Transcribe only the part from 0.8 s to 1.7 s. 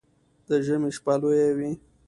شپه لويه